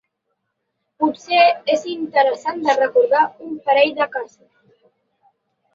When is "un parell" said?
3.51-3.95